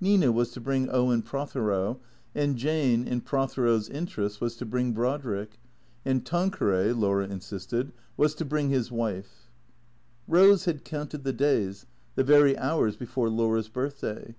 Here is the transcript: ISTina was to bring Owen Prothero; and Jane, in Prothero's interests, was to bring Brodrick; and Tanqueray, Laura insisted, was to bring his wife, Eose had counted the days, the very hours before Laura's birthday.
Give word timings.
ISTina 0.00 0.32
was 0.32 0.52
to 0.52 0.60
bring 0.60 0.88
Owen 0.90 1.22
Prothero; 1.22 1.98
and 2.36 2.54
Jane, 2.56 3.04
in 3.08 3.20
Prothero's 3.20 3.88
interests, 3.88 4.40
was 4.40 4.54
to 4.58 4.64
bring 4.64 4.92
Brodrick; 4.94 5.58
and 6.04 6.24
Tanqueray, 6.24 6.92
Laura 6.92 7.26
insisted, 7.26 7.90
was 8.16 8.36
to 8.36 8.44
bring 8.44 8.68
his 8.70 8.92
wife, 8.92 9.50
Eose 10.30 10.66
had 10.66 10.84
counted 10.84 11.24
the 11.24 11.32
days, 11.32 11.86
the 12.14 12.22
very 12.22 12.56
hours 12.56 12.94
before 12.96 13.28
Laura's 13.28 13.68
birthday. 13.68 14.36